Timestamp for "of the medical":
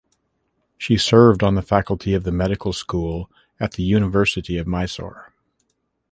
2.15-2.73